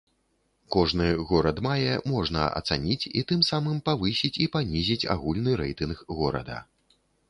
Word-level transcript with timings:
Кожны 0.75 1.09
горад 1.31 1.57
мае 1.67 1.93
можна 2.15 2.47
ацаніць 2.61 3.09
і 3.23 3.25
тым 3.35 3.47
самым 3.53 3.77
павысіць 3.93 4.35
і 4.47 4.51
панізіць 4.59 5.03
агульны 5.17 5.51
рэйтынг 5.67 6.07
горада. 6.21 6.57